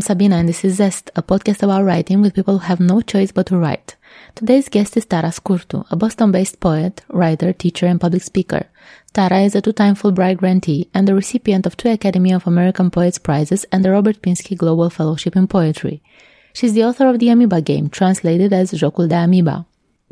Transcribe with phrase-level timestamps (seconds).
[0.00, 3.02] I'm Sabina and this is Zest, a podcast about writing with people who have no
[3.02, 3.96] choice but to write.
[4.34, 8.64] Today's guest is Tara Skurtu, a Boston-based poet, writer, teacher, and public speaker.
[9.12, 13.18] Tara is a two-time Fulbright grantee and the recipient of two Academy of American Poets
[13.18, 16.02] Prizes and the Robert Pinsky Global Fellowship in Poetry.
[16.54, 19.66] She's the author of The Amoeba Game, translated as Jocul de Amoeba.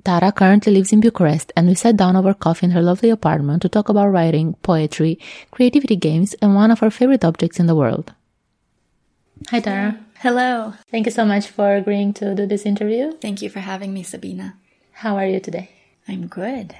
[0.04, 3.62] Tara currently lives in Bucharest and we sat down over coffee in her lovely apartment
[3.62, 5.18] to talk about writing, poetry,
[5.50, 8.12] creativity games, and one of her favorite objects in the world.
[9.46, 9.98] Hi, Tara.
[10.18, 10.74] Hello.
[10.90, 13.12] Thank you so much for agreeing to do this interview.
[13.12, 14.56] Thank you for having me, Sabina.
[14.92, 15.70] How are you today?
[16.06, 16.74] I'm good.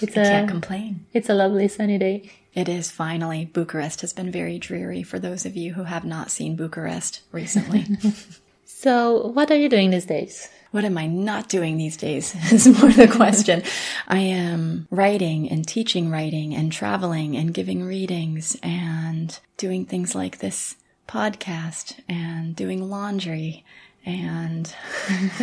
[0.00, 1.06] It's I a can't complain.
[1.12, 2.30] it's a lovely sunny day.
[2.52, 3.46] It is finally.
[3.46, 7.86] Bucharest has been very dreary for those of you who have not seen Bucharest recently.
[8.64, 10.48] So, what are you doing these days?
[10.72, 12.34] what am I not doing these days?
[12.52, 13.62] is more the question.
[14.08, 20.38] I am writing and teaching writing and traveling and giving readings and doing things like
[20.38, 20.74] this
[21.12, 23.64] podcast and doing laundry
[24.04, 24.74] and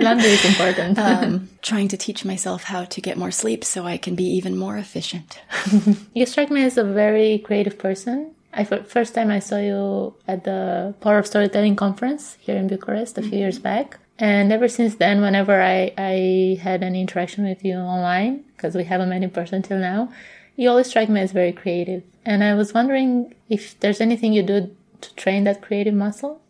[0.00, 0.98] Laundry is important.
[0.98, 4.56] um, trying to teach myself how to get more sleep so I can be even
[4.56, 5.40] more efficient.
[6.14, 8.34] you strike me as a very creative person.
[8.52, 12.68] I fir- first time I saw you at the Power of Storytelling conference here in
[12.68, 13.98] Bucharest a few years back.
[14.18, 18.84] And ever since then, whenever I, I had an interaction with you online, because we
[18.84, 20.12] haven't met in person till now,
[20.56, 22.02] you always strike me as very creative.
[22.26, 26.40] And I was wondering if there's anything you do to train that creative muscle.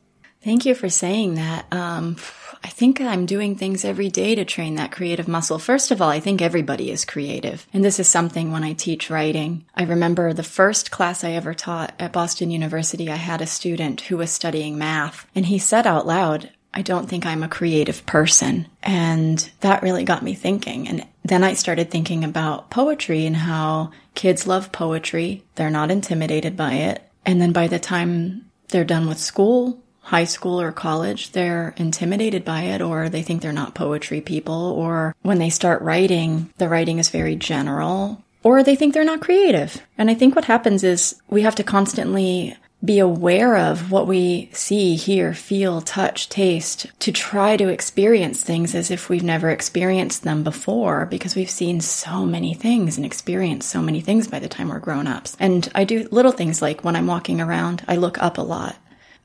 [0.42, 1.72] Thank you for saying that.
[1.72, 2.16] Um,
[2.64, 5.58] I think I'm doing things every day to train that creative muscle.
[5.58, 7.66] First of all, I think everybody is creative.
[7.72, 9.64] And this is something when I teach writing.
[9.74, 14.02] I remember the first class I ever taught at Boston University, I had a student
[14.02, 18.06] who was studying math and he said out loud, I don't think I'm a creative
[18.06, 18.66] person.
[18.82, 20.88] And that really got me thinking.
[20.88, 25.44] And then I started thinking about poetry and how kids love poetry.
[25.56, 27.02] They're not intimidated by it.
[27.24, 32.44] And then by the time they're done with school, high school or college, they're intimidated
[32.44, 34.72] by it or they think they're not poetry people.
[34.72, 39.20] Or when they start writing, the writing is very general or they think they're not
[39.20, 39.80] creative.
[39.96, 44.50] And I think what happens is we have to constantly be aware of what we
[44.52, 50.24] see, hear, feel, touch, taste to try to experience things as if we've never experienced
[50.24, 54.48] them before because we've seen so many things and experienced so many things by the
[54.48, 55.36] time we're grown ups.
[55.38, 58.76] And I do little things like when I'm walking around, I look up a lot.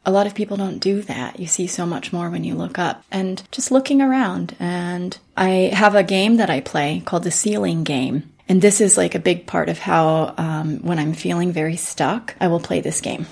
[0.05, 1.39] A lot of people don't do that.
[1.39, 4.55] You see so much more when you look up and just looking around.
[4.59, 8.31] And I have a game that I play called the ceiling game.
[8.47, 12.35] And this is like a big part of how, um, when I'm feeling very stuck,
[12.39, 13.25] I will play this game.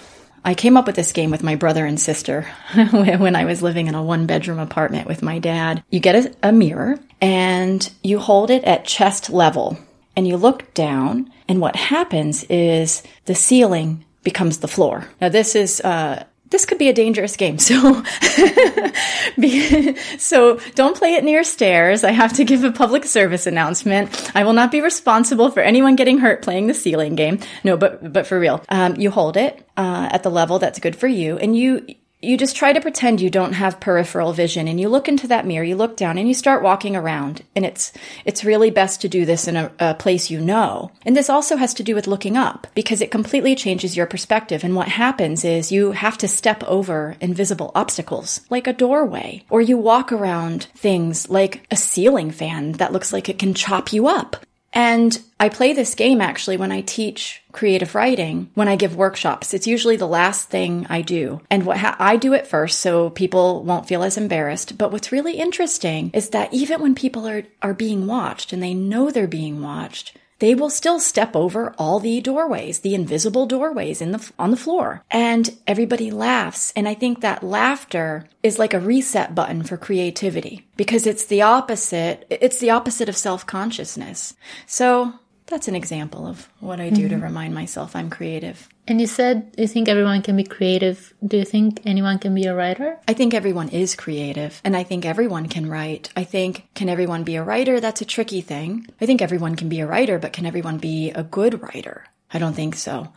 [0.46, 2.44] I came up with this game with my brother and sister
[2.92, 5.84] when I was living in a one bedroom apartment with my dad.
[5.90, 9.80] You get a, a, mirror and you hold it at chest level
[10.16, 15.10] and you look down and what happens is the ceiling becomes the floor.
[15.20, 17.58] Now this is, uh, this could be a dangerous game.
[17.66, 18.04] So,
[20.18, 22.04] so don't play it near stairs.
[22.04, 24.32] I have to give a public service announcement.
[24.36, 27.40] I will not be responsible for anyone getting hurt playing the ceiling game.
[27.64, 30.96] No, but, but for real, um, you hold it, uh, at the level that's good
[30.96, 31.86] for you and you,
[32.26, 35.46] you just try to pretend you don't have peripheral vision and you look into that
[35.46, 37.44] mirror, you look down and you start walking around.
[37.56, 37.94] And it's,
[38.26, 40.92] it's really best to do this in a, a, place you know.
[41.06, 44.64] And this also has to do with looking up because it completely changes your perspective.
[44.64, 49.62] And what happens is you have to step over invisible obstacles like a doorway or
[49.62, 54.08] you walk around things like a ceiling fan that looks like it can chop you
[54.08, 54.46] up.
[54.76, 59.54] And I play this game actually when I teach creative writing, when I give workshops.
[59.54, 61.42] It's usually the last thing I do.
[61.50, 64.78] And what ha- I do it first so people won't feel as embarrassed.
[64.78, 68.74] But what's really interesting is that even when people are, are being watched and they
[68.74, 74.02] know they're being watched, they will still step over all the doorways, the invisible doorways
[74.02, 75.04] in the, on the floor.
[75.10, 76.74] And everybody laughs.
[76.76, 81.42] And I think that laughter is like a reset button for creativity because it's the
[81.42, 82.26] opposite.
[82.30, 84.36] It's the opposite of self-consciousness.
[84.66, 85.14] So
[85.48, 87.20] that's an example of what I do mm-hmm.
[87.20, 88.68] to remind myself I'm creative.
[88.88, 91.14] And you said you think everyone can be creative.
[91.26, 92.98] Do you think anyone can be a writer?
[93.08, 96.10] I think everyone is creative, and I think everyone can write.
[96.16, 97.80] I think, can everyone be a writer?
[97.80, 98.88] That's a tricky thing.
[99.00, 102.06] I think everyone can be a writer, but can everyone be a good writer?
[102.34, 103.14] I don't think so.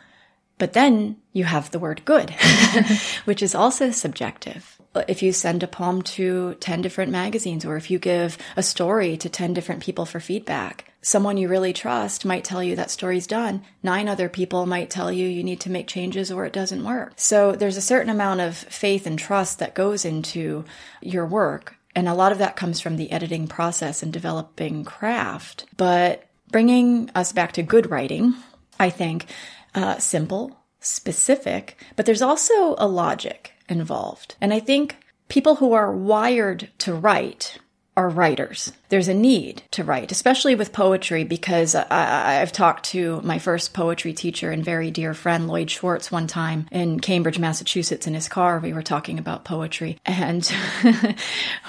[0.59, 2.31] But then you have the word good,
[3.25, 7.91] which is also subjective if you send a poem to 10 different magazines or if
[7.91, 12.45] you give a story to 10 different people for feedback, someone you really trust might
[12.45, 13.63] tell you that story's done.
[13.83, 17.13] Nine other people might tell you you need to make changes or it doesn't work.
[17.17, 20.65] So there's a certain amount of faith and trust that goes into
[21.01, 21.77] your work.
[21.95, 25.67] And a lot of that comes from the editing process and developing craft.
[25.77, 28.35] But bringing us back to good writing,
[28.79, 29.27] I think,
[29.75, 34.37] uh, simple, specific, but there's also a logic involved.
[34.41, 34.97] And I think
[35.29, 37.59] people who are wired to write
[37.99, 38.73] are writers.
[38.91, 43.75] There's a need to write, especially with poetry, because I, have talked to my first
[43.75, 48.29] poetry teacher and very dear friend, Lloyd Schwartz, one time in Cambridge, Massachusetts, in his
[48.29, 48.61] car.
[48.61, 49.99] We were talking about poetry.
[50.07, 50.49] And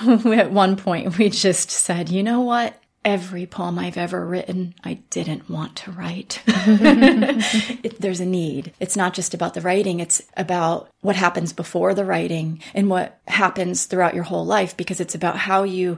[0.06, 2.80] at one point, we just said, you know what?
[3.06, 6.42] Every poem I've ever written, I didn't want to write.
[6.48, 8.74] it, there's a need.
[8.80, 13.20] It's not just about the writing, it's about what happens before the writing and what
[13.28, 15.98] happens throughout your whole life because it's about how you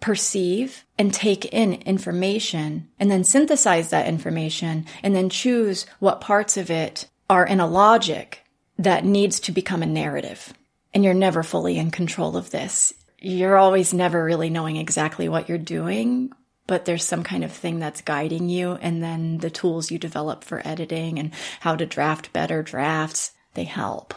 [0.00, 6.56] perceive and take in information and then synthesize that information and then choose what parts
[6.56, 8.44] of it are in a logic
[8.78, 10.52] that needs to become a narrative.
[10.92, 15.48] And you're never fully in control of this you're always never really knowing exactly what
[15.48, 16.32] you're doing,
[16.72, 18.78] but there's some kind of thing that's guiding you.
[18.80, 21.30] And then the tools you develop for editing and
[21.60, 24.14] how to draft better drafts, they help.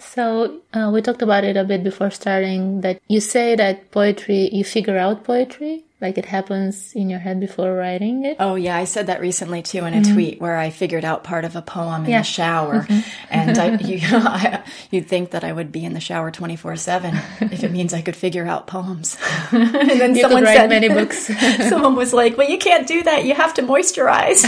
[0.00, 4.48] So uh, we talked about it a bit before starting that you say that poetry,
[4.52, 8.36] you figure out poetry like it happens in your head before writing it.
[8.40, 10.12] Oh yeah, I said that recently too in a mm-hmm.
[10.12, 12.18] tweet where I figured out part of a poem in yeah.
[12.18, 13.08] the shower, mm-hmm.
[13.30, 16.76] and I, you, I, you'd think that I would be in the shower twenty four
[16.76, 19.16] seven if it means I could figure out poems.
[19.52, 21.30] and then you someone said, many books.
[21.68, 23.24] someone was like, "Well, you can't do that.
[23.24, 24.42] You have to moisturize."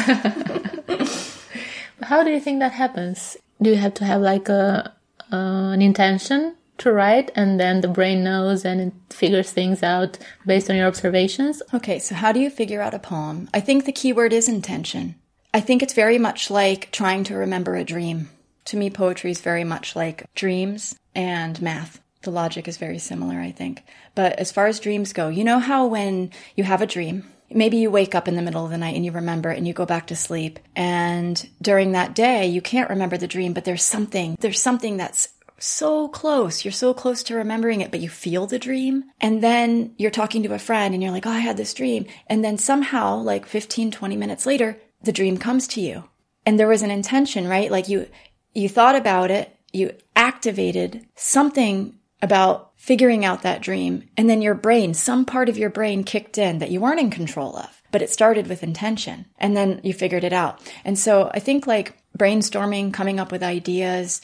[2.03, 3.37] How do you think that happens?
[3.63, 4.93] Do you have to have like a
[5.33, 10.19] uh, an intention to write and then the brain knows and it figures things out
[10.47, 11.63] based on your observations.
[11.73, 13.49] Okay, so how do you figure out a poem?
[13.55, 15.15] I think the key word is intention.
[15.53, 18.29] I think it's very much like trying to remember a dream.
[18.67, 22.01] To me, poetry is very much like dreams and math.
[22.23, 23.85] The logic is very similar, I think.
[24.15, 27.77] But as far as dreams go, you know how when you have a dream, maybe
[27.77, 29.73] you wake up in the middle of the night and you remember it and you
[29.73, 33.85] go back to sleep and during that day you can't remember the dream but there's
[33.85, 35.29] something there's something that's
[35.65, 36.65] so close.
[36.65, 39.05] You're so close to remembering it, but you feel the dream.
[39.21, 42.07] And then you're talking to a friend and you're like, oh, I had this dream.
[42.27, 46.05] And then somehow, like 15, 20 minutes later, the dream comes to you.
[46.47, 47.71] And there was an intention, right?
[47.71, 48.09] Like you,
[48.55, 54.09] you thought about it, you activated something about figuring out that dream.
[54.17, 57.11] And then your brain, some part of your brain kicked in that you weren't in
[57.11, 59.27] control of, but it started with intention.
[59.39, 60.61] And then you figured it out.
[60.85, 64.21] And so I think like brainstorming, coming up with ideas,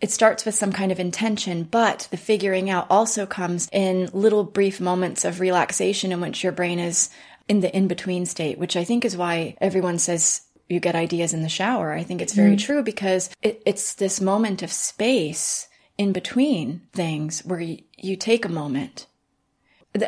[0.00, 4.44] it starts with some kind of intention, but the figuring out also comes in little
[4.44, 7.10] brief moments of relaxation in which your brain is
[7.48, 11.34] in the in between state, which I think is why everyone says you get ideas
[11.34, 11.92] in the shower.
[11.92, 12.60] I think it's very mm.
[12.60, 15.68] true because it, it's this moment of space
[15.98, 19.06] in between things where you, you take a moment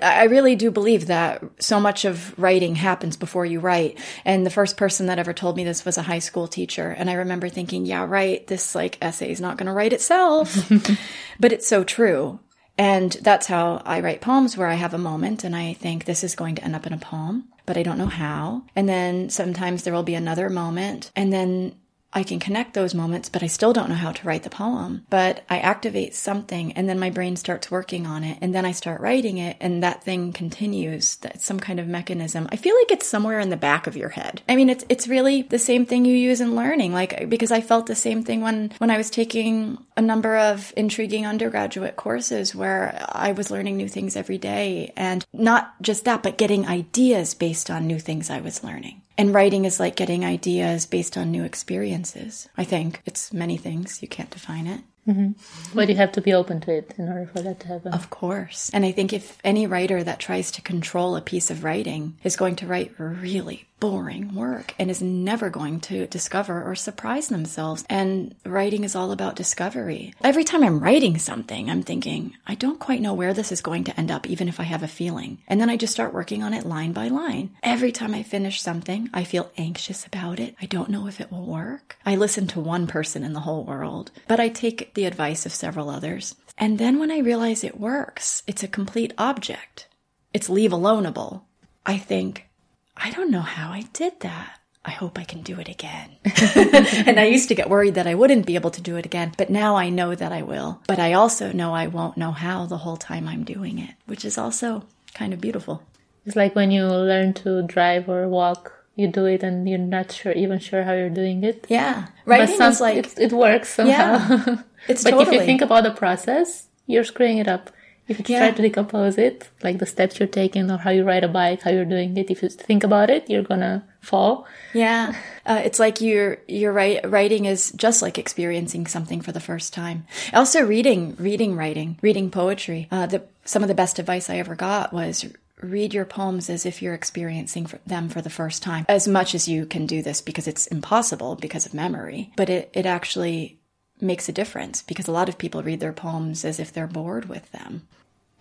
[0.03, 3.99] I really do believe that so much of writing happens before you write.
[4.25, 6.91] And the first person that ever told me this was a high school teacher.
[6.91, 10.57] And I remember thinking, yeah, right, this like essay is not going to write itself.
[11.41, 12.41] but it's so true.
[12.79, 16.25] And that's how I write poems where I have a moment and I think this
[16.25, 18.65] is going to end up in a poem, but I don't know how.
[18.75, 21.77] And then sometimes there will be another moment and then
[22.17, 25.05] I can connect those moments, but I still don't know how to write the poem.
[25.11, 28.73] But I activate something and then my brain starts working on it and then I
[28.73, 31.17] start writing it and that thing continues.
[31.17, 32.49] That's some kind of mechanism.
[32.51, 34.41] I feel like it's somewhere in the back of your head.
[34.49, 36.95] I mean, it's, it's really the same thing you use in learning.
[36.95, 40.73] Like, because I felt the same thing when, when I was taking a number of
[40.75, 46.23] intriguing undergraduate courses where I was learning new things every day and not just that,
[46.23, 49.03] but getting ideas based on new things I was learning.
[49.19, 52.49] And writing is like getting ideas based on new experiences.
[52.57, 54.03] I think it's many things.
[54.03, 54.83] You can't define it.
[55.07, 55.33] Mm-hmm.
[55.75, 57.93] But you have to be open to it in order for that to happen.
[57.93, 58.71] Of course.
[58.73, 62.37] And I think if any writer that tries to control a piece of writing is
[62.37, 67.85] going to write really boring work and is never going to discover or surprise themselves.
[67.91, 70.15] And writing is all about discovery.
[70.23, 73.85] Every time I'm writing something, I'm thinking, I don't quite know where this is going
[73.85, 75.39] to end up, even if I have a feeling.
[75.47, 77.51] And then I just start working on it line by line.
[77.63, 80.55] Every time I finish something, I feel anxious about it.
[80.61, 81.99] I don't know if it will work.
[82.07, 85.53] I listen to one person in the whole world, but I take the advice of
[85.55, 86.35] several others.
[86.59, 89.87] And then when I realize it works, it's a complete object.
[90.35, 91.43] It's leave aloneable.
[91.85, 92.49] I think,
[92.97, 94.59] I don't know how I did that.
[94.85, 96.11] I hope I can do it again.
[97.07, 99.33] and I used to get worried that I wouldn't be able to do it again,
[99.37, 100.81] but now I know that I will.
[100.87, 104.25] But I also know I won't know how the whole time I'm doing it, which
[104.25, 104.85] is also
[105.15, 105.83] kind of beautiful.
[106.25, 110.11] It's like when you learn to drive or walk, you do it and you're not
[110.11, 111.67] sure even sure how you're doing it.
[111.69, 112.49] Yeah, right.
[112.49, 113.93] It's like it, it, works somehow.
[113.93, 114.57] Yeah,
[114.89, 115.37] it's but totally.
[115.37, 117.71] if you think about the process, you're screwing it up.
[118.09, 118.39] If you yeah.
[118.39, 121.63] try to decompose it, like the steps you're taking or how you ride a bike,
[121.63, 124.47] how you're doing it, if you think about it, you're gonna fall.
[124.73, 125.17] Yeah.
[125.45, 127.01] Uh, it's like you're, you're right.
[127.11, 130.07] Writing is just like experiencing something for the first time.
[130.33, 132.87] Also reading, reading, writing, reading poetry.
[132.93, 135.27] Uh, the, some of the best advice I ever got was
[135.61, 139.49] read your poems as if you're experiencing them for the first time as much as
[139.49, 143.59] you can do this because it's impossible because of memory but it, it actually
[144.01, 147.29] makes a difference because a lot of people read their poems as if they're bored
[147.29, 147.87] with them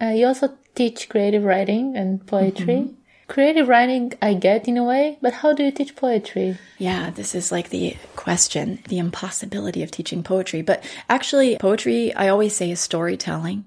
[0.01, 2.93] uh, you also teach creative writing and poetry mm-hmm.
[3.27, 6.59] Creative writing, I get in a way, but how do you teach poetry?
[6.77, 10.61] Yeah, this is like the question, the impossibility of teaching poetry.
[10.61, 13.65] But actually, poetry, I always say, is storytelling.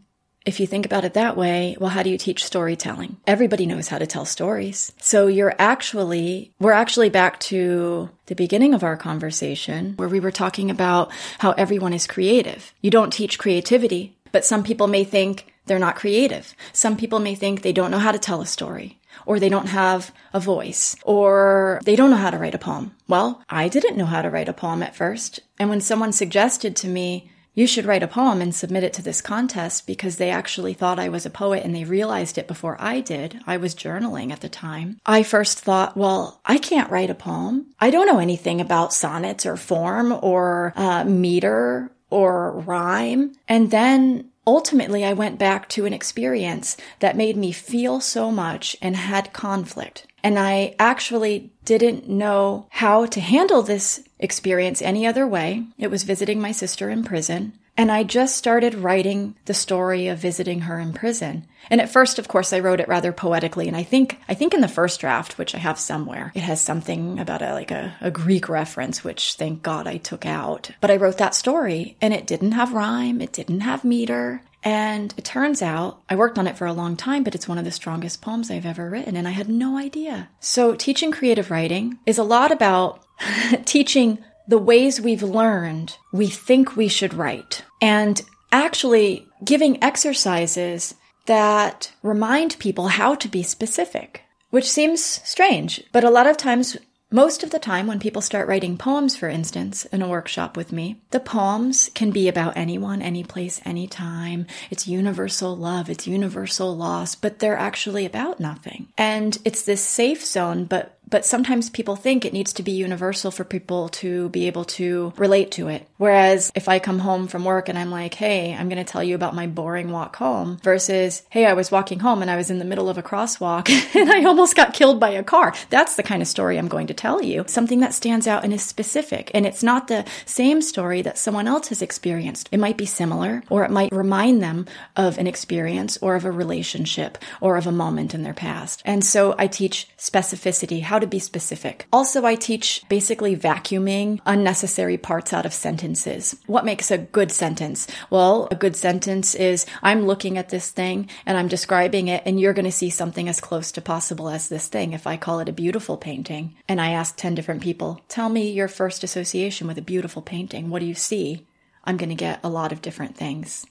[0.49, 3.19] If you think about it that way, well, how do you teach storytelling?
[3.27, 4.91] Everybody knows how to tell stories.
[4.99, 10.31] So you're actually, we're actually back to the beginning of our conversation where we were
[10.31, 12.73] talking about how everyone is creative.
[12.81, 16.55] You don't teach creativity, but some people may think they're not creative.
[16.73, 19.69] Some people may think they don't know how to tell a story or they don't
[19.69, 22.95] have a voice, or they don't know how to write a poem.
[23.09, 25.41] Well, I didn't know how to write a poem at first.
[25.59, 29.03] And when someone suggested to me, you should write a poem and submit it to
[29.03, 32.77] this contest because they actually thought I was a poet and they realized it before
[32.79, 33.41] I did.
[33.49, 35.01] I was journaling at the time.
[35.05, 37.67] I first thought, well, I can't write a poem.
[37.81, 43.35] I don't know anything about sonnets or form or uh, meter or rhyme.
[43.49, 48.77] And then ultimately I went back to an experience that made me feel so much
[48.81, 50.07] and had conflict.
[50.23, 55.65] And I actually didn't know how to handle this experience any other way.
[55.79, 57.53] It was visiting my sister in prison.
[57.79, 61.47] And I just started writing the story of visiting her in prison.
[61.71, 63.69] And at first, of course, I wrote it rather poetically.
[63.69, 66.61] And I think, I think in the first draft, which I have somewhere, it has
[66.61, 70.73] something about a, like a, a Greek reference, which thank God I took out.
[70.81, 73.21] But I wrote that story and it didn't have rhyme.
[73.21, 74.43] It didn't have meter.
[74.65, 77.59] And it turns out I worked on it for a long time, but it's one
[77.59, 80.29] of the strongest poems I've ever written, and I had no idea.
[80.41, 83.05] So, teaching creative writing is a lot about
[83.65, 90.95] teaching the ways we've learned we think we should write and actually giving exercises
[91.27, 96.77] that remind people how to be specific, which seems strange, but a lot of times
[97.11, 100.73] most of the time, when people start writing poems, for instance, in a workshop with
[100.73, 104.47] me, the poems can be about anyone, any place, any time.
[104.71, 108.89] It's universal love, it's universal loss, but they're actually about nothing.
[108.99, 113.31] And it's this safe zone, but but sometimes people think it needs to be universal
[113.31, 115.87] for people to be able to relate to it.
[115.97, 119.03] Whereas if I come home from work and I'm like, hey, I'm going to tell
[119.03, 122.51] you about my boring walk home versus, hey, I was walking home and I was
[122.51, 125.55] in the middle of a crosswalk and I almost got killed by a car.
[125.71, 127.45] That's the kind of story I'm going to tell you.
[127.47, 129.31] Something that stands out and is specific.
[129.33, 132.49] And it's not the same story that someone else has experienced.
[132.53, 136.31] It might be similar or it might remind them of an experience or of a
[136.31, 138.83] relationship or of a moment in their past.
[138.85, 141.87] And so I teach specificity, how to be specific.
[141.93, 146.37] Also, I teach basically vacuuming unnecessary parts out of sentences.
[146.47, 147.87] What makes a good sentence?
[148.11, 152.41] Well, a good sentence is I'm looking at this thing and I'm describing it, and
[152.41, 154.93] you're going to see something as close to possible as this thing.
[154.93, 158.51] If I call it a beautiful painting and I ask 10 different people, tell me
[158.51, 160.71] your first association with a beautiful painting.
[160.71, 161.47] What do you see?
[161.85, 163.67] I'm going to get a lot of different things.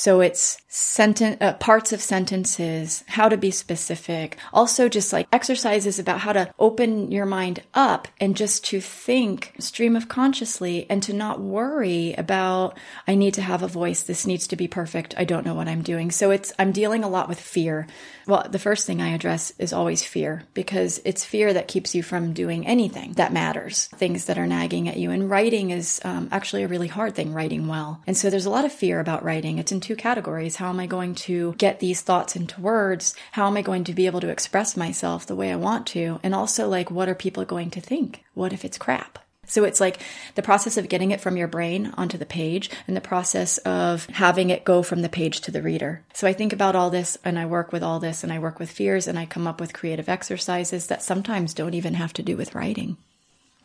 [0.00, 4.38] So it's sentence, uh, parts of sentences, how to be specific.
[4.50, 9.52] Also just like exercises about how to open your mind up and just to think
[9.58, 14.02] stream of consciously and to not worry about, I need to have a voice.
[14.02, 15.14] This needs to be perfect.
[15.18, 16.10] I don't know what I'm doing.
[16.10, 17.86] So it's, I'm dealing a lot with fear.
[18.26, 22.02] Well, the first thing I address is always fear because it's fear that keeps you
[22.02, 25.10] from doing anything that matters, things that are nagging at you.
[25.10, 28.00] And writing is um, actually a really hard thing, writing well.
[28.06, 29.58] And so there's a lot of fear about writing.
[29.58, 30.54] It's two categories.
[30.54, 33.16] How am I going to get these thoughts into words?
[33.32, 36.20] How am I going to be able to express myself the way I want to?
[36.22, 38.22] And also, like, what are people going to think?
[38.34, 39.18] What if it's crap?
[39.46, 39.98] So it's like
[40.36, 44.06] the process of getting it from your brain onto the page and the process of
[44.06, 46.04] having it go from the page to the reader.
[46.14, 48.60] So I think about all this and I work with all this and I work
[48.60, 52.22] with fears and I come up with creative exercises that sometimes don't even have to
[52.22, 52.96] do with writing,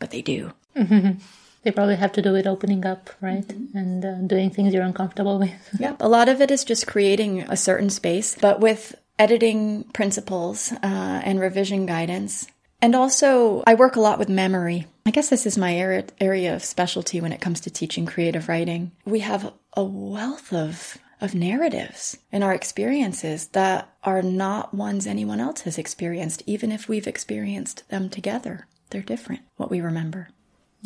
[0.00, 0.54] but they do.
[0.76, 1.20] Mm-hmm.
[1.66, 3.44] They probably have to do with opening up, right?
[3.44, 3.76] Mm-hmm.
[3.76, 5.50] And uh, doing things you're uncomfortable with.
[5.80, 5.96] yeah.
[5.98, 11.22] A lot of it is just creating a certain space, but with editing principles uh,
[11.24, 12.46] and revision guidance,
[12.80, 14.86] and also, I work a lot with memory.
[15.06, 15.76] I guess this is my
[16.20, 18.92] area of specialty when it comes to teaching creative writing.
[19.04, 25.40] We have a wealth of of narratives in our experiences that are not ones anyone
[25.40, 28.68] else has experienced, even if we've experienced them together.
[28.90, 30.28] They're different, what we remember.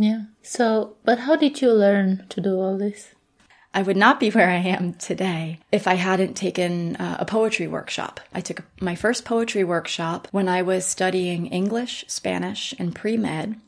[0.00, 0.22] Yeah.
[0.40, 3.14] So, but how did you learn to do all this?
[3.74, 7.66] I would not be where I am today if I hadn't taken uh, a poetry
[7.66, 8.18] workshop.
[8.32, 13.60] I took my first poetry workshop when I was studying English, Spanish, and pre med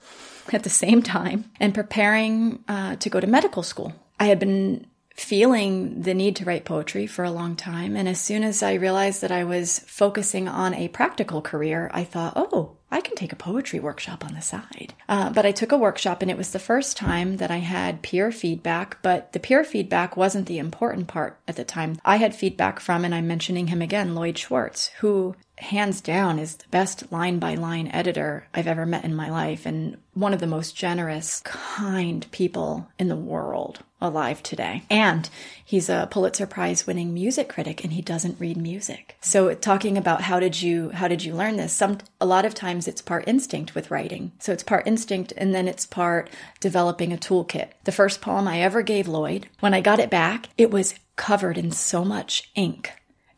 [0.54, 3.92] at the same time and preparing uh, to go to medical school.
[4.18, 7.94] I had been feeling the need to write poetry for a long time.
[7.94, 12.04] And as soon as I realized that I was focusing on a practical career, I
[12.04, 14.92] thought, oh, I can take a poetry workshop on the side.
[15.08, 18.02] Uh, but I took a workshop and it was the first time that I had
[18.02, 21.96] peer feedback, but the peer feedback wasn't the important part at the time.
[22.04, 26.56] I had feedback from, and I'm mentioning him again, Lloyd Schwartz, who hands down is
[26.56, 30.40] the best line by line editor I've ever met in my life and one of
[30.40, 34.82] the most generous, kind people in the world alive today.
[34.90, 35.30] And
[35.64, 39.16] he's a Pulitzer Prize winning music critic and he doesn't read music.
[39.20, 41.72] So talking about how did you how did you learn this?
[41.72, 44.32] Some a lot of times it's part instinct with writing.
[44.40, 46.28] So it's part instinct and then it's part
[46.60, 47.68] developing a toolkit.
[47.84, 51.56] The first poem I ever gave Lloyd, when I got it back, it was covered
[51.56, 52.90] in so much ink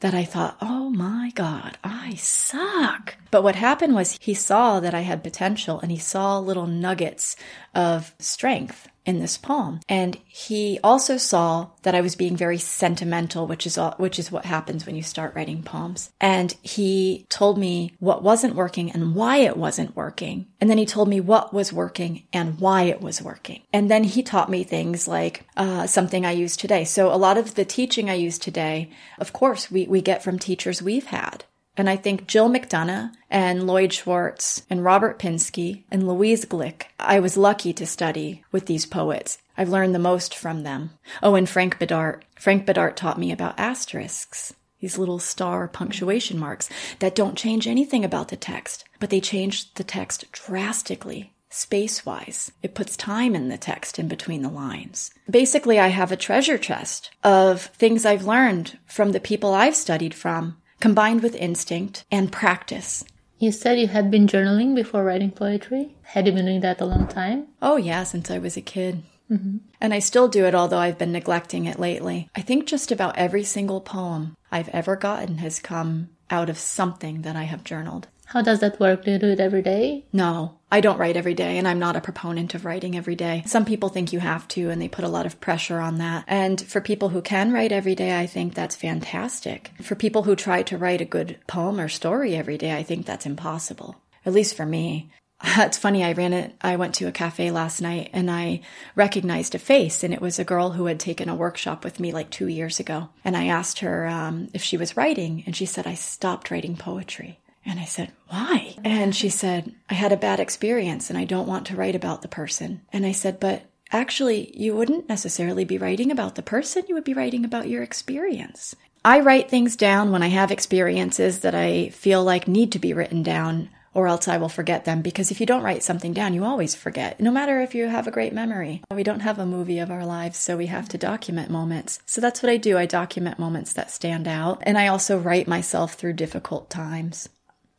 [0.05, 3.17] that I thought, oh my God, I suck.
[3.31, 7.37] But what happened was he saw that I had potential and he saw little nuggets
[7.75, 9.81] of strength in this poem.
[9.89, 14.33] And he also saw that I was being very sentimental, which is all, which is
[14.33, 16.11] what happens when you start writing poems.
[16.21, 20.47] And he told me what wasn't working and why it wasn't working.
[20.61, 23.63] And then he told me what was working and why it was working.
[23.73, 26.85] And then he taught me things like uh, something I use today.
[26.85, 30.39] So a lot of the teaching I use today, of course, we, we get from
[30.39, 31.45] teachers we've had.
[31.77, 37.19] And I think Jill McDonough and Lloyd Schwartz and Robert Pinsky and Louise Glück, I
[37.19, 39.39] was lucky to study with these poets.
[39.57, 40.91] I've learned the most from them.
[41.23, 42.23] Oh, and Frank Bidart.
[42.37, 46.69] Frank Bidart taught me about asterisks, these little star punctuation marks
[47.01, 52.51] that don't change anything about the text, but they change the text drastically space wise.
[52.63, 55.13] It puts time in the text in between the lines.
[55.31, 60.15] Basically, I have a treasure chest of things I've learned from the people I've studied
[60.15, 63.05] from combined with instinct and practice.
[63.39, 65.97] You said you had been journaling before writing poetry.
[66.03, 67.47] Had you been doing that a long time?
[67.63, 69.03] Oh, yeah, since I was a kid.
[69.31, 69.57] Mm-hmm.
[69.81, 72.29] And I still do it, although I've been neglecting it lately.
[72.37, 77.23] I think just about every single poem I've ever gotten has come out of something
[77.23, 78.09] that I have journaled.
[78.27, 79.07] How does that work?
[79.07, 80.05] Do you do it every day?
[80.13, 83.45] No, I don't write every day, and I'm not a proponent of writing every day.
[83.47, 86.25] Some people think you have to, and they put a lot of pressure on that.
[86.27, 89.71] And for people who can write every day, I think that's fantastic.
[89.81, 93.07] For people who try to write a good poem or story every day, I think
[93.07, 94.03] that's impossible.
[94.27, 95.11] At least for me.
[95.59, 98.63] It's funny, I ran it, I went to a cafe last night and I
[98.97, 102.11] recognized a face, and it was a girl who had taken a workshop with me
[102.11, 103.11] like two years ago.
[103.25, 106.77] And I asked her um, if she was writing, and she said, I stopped writing
[106.77, 107.39] poetry.
[107.67, 108.77] And I said, Why?
[108.85, 112.23] And she said, I had a bad experience and I don't want to write about
[112.23, 112.83] the person.
[112.93, 117.05] And I said, But actually, you wouldn't necessarily be writing about the person, you would
[117.05, 118.75] be writing about your experience.
[119.07, 122.95] I write things down when I have experiences that I feel like need to be
[122.95, 125.03] written down, or else I will forget them.
[125.03, 128.07] Because if you don't write something down, you always forget, no matter if you have
[128.07, 128.83] a great memory.
[128.91, 132.01] We don't have a movie of our lives, so we have to document moments.
[132.07, 132.79] So that's what I do.
[132.79, 137.29] I document moments that stand out, and I also write myself through difficult times.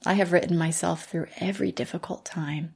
[0.05, 2.75] I have written myself through every difficult time.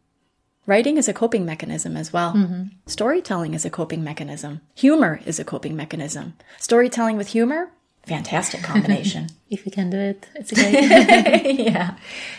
[0.65, 2.33] Writing is a coping mechanism as well.
[2.33, 2.63] Mm-hmm.
[2.85, 4.61] Storytelling is a coping mechanism.
[4.75, 6.35] Humor is a coping mechanism.
[6.59, 7.71] Storytelling with humor,
[8.15, 9.27] fantastic combination.
[9.49, 11.59] if you can do it, it's great.
[11.59, 11.95] yeah.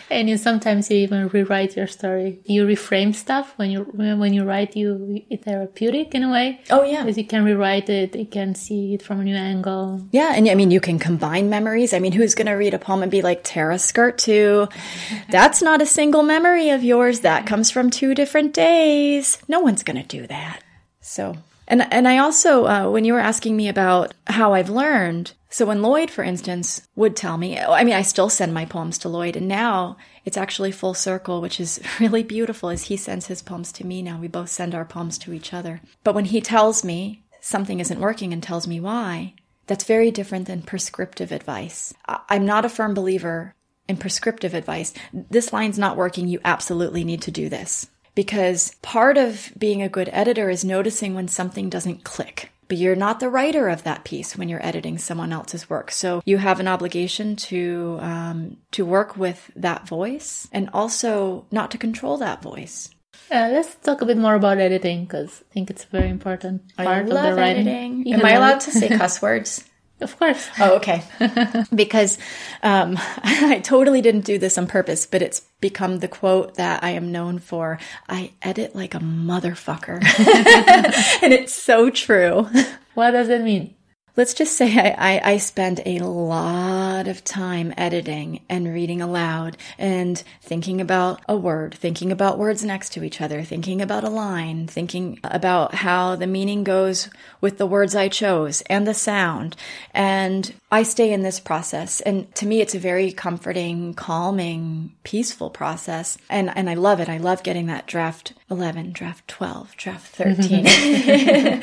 [0.09, 2.39] And you sometimes you even rewrite your story.
[2.45, 4.75] You reframe stuff when you when you write.
[4.75, 6.61] You it's therapeutic in a way.
[6.69, 8.15] Oh yeah, because you can rewrite it.
[8.15, 10.01] You can see it from a new angle.
[10.11, 11.93] Yeah, and I mean you can combine memories.
[11.93, 14.71] I mean, who's going to read a poem and be like Tara Skurtu?
[15.29, 17.21] That's not a single memory of yours.
[17.21, 19.37] That comes from two different days.
[19.47, 20.61] No one's going to do that.
[21.01, 21.37] So
[21.71, 25.65] and and I also, uh, when you were asking me about how I've learned, so
[25.65, 28.97] when Lloyd, for instance, would tell me, oh, I mean, I still send my poems
[28.99, 33.27] to Lloyd, and now it's actually full circle, which is really beautiful as he sends
[33.27, 34.17] his poems to me now.
[34.17, 35.81] We both send our poems to each other.
[36.05, 39.33] But when he tells me something isn't working and tells me why,
[39.67, 41.93] that's very different than prescriptive advice.
[42.07, 43.53] I'm not a firm believer
[43.89, 44.93] in prescriptive advice.
[45.11, 46.29] This line's not working.
[46.29, 47.89] You absolutely need to do this.
[48.15, 52.95] Because part of being a good editor is noticing when something doesn't click but you're
[52.95, 55.91] not the writer of that piece when you're editing someone else's work.
[55.91, 61.69] So you have an obligation to um, to work with that voice and also not
[61.71, 62.89] to control that voice.
[63.29, 66.73] Uh, let's talk a bit more about editing because I think it's a very important
[66.77, 67.67] part I love of the writing.
[67.67, 68.13] Editing.
[68.13, 69.65] Am I allowed to say cuss words?
[70.01, 70.49] Of course.
[70.59, 71.03] Oh, okay.
[71.75, 72.17] because
[72.63, 76.91] um, I totally didn't do this on purpose, but it's become the quote that I
[76.91, 77.79] am known for.
[78.09, 80.03] I edit like a motherfucker.
[81.23, 82.49] and it's so true.
[82.95, 83.75] What does it mean?
[84.17, 89.55] Let's just say I, I, I, spend a lot of time editing and reading aloud
[89.77, 94.09] and thinking about a word, thinking about words next to each other, thinking about a
[94.09, 99.55] line, thinking about how the meaning goes with the words I chose and the sound.
[99.93, 101.99] And I stay in this process.
[101.99, 106.17] And to me, it's a very comforting, calming, peaceful process.
[106.29, 107.09] And, and I love it.
[107.09, 111.61] I love getting that draft 11, draft 12, draft 13.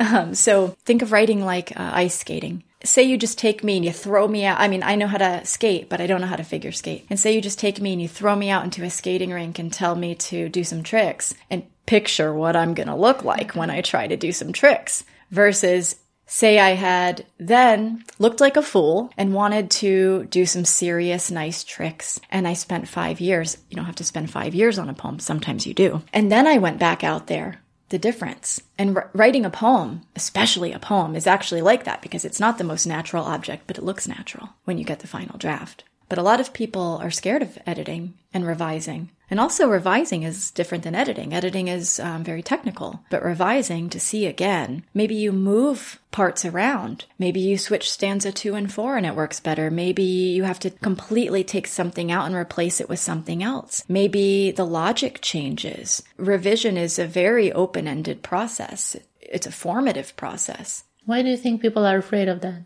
[0.00, 2.64] um, so think of writing like uh, ice skating.
[2.82, 4.58] Say you just take me and you throw me out.
[4.58, 7.06] I mean, I know how to skate, but I don't know how to figure skate.
[7.08, 9.60] And say you just take me and you throw me out into a skating rink
[9.60, 13.54] and tell me to do some tricks and picture what I'm going to look like
[13.54, 15.96] when I try to do some tricks versus
[16.32, 21.64] Say I had then looked like a fool and wanted to do some serious, nice
[21.64, 22.20] tricks.
[22.30, 23.58] And I spent five years.
[23.68, 25.18] You don't have to spend five years on a poem.
[25.18, 26.02] Sometimes you do.
[26.12, 28.62] And then I went back out there the difference.
[28.78, 32.64] And writing a poem, especially a poem, is actually like that because it's not the
[32.64, 35.82] most natural object, but it looks natural when you get the final draft.
[36.08, 39.10] But a lot of people are scared of editing and revising.
[39.30, 41.32] And also, revising is different than editing.
[41.32, 47.04] Editing is um, very technical, but revising to see again, maybe you move parts around.
[47.18, 49.70] Maybe you switch stanza two and four and it works better.
[49.70, 53.84] Maybe you have to completely take something out and replace it with something else.
[53.88, 56.02] Maybe the logic changes.
[56.16, 60.82] Revision is a very open ended process, it's a formative process.
[61.06, 62.62] Why do you think people are afraid of that?